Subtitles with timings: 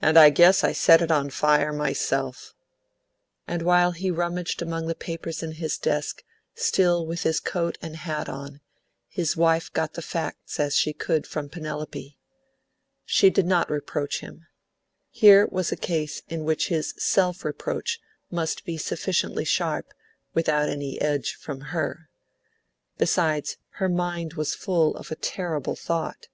[0.00, 2.54] And I guess I set it on fire myself;"
[3.48, 6.22] and while he rummaged among the papers in his desk,
[6.54, 8.60] still with his coat and hat on,
[9.08, 12.16] his wife got the facts as she could from Penelope.
[13.04, 14.46] She did not reproach him.
[15.10, 17.98] Here was a case in which his self reproach
[18.30, 19.92] must be sufficiently sharp
[20.34, 22.08] without any edge from her.
[22.96, 26.28] Besides, her mind was full of a terrible thought.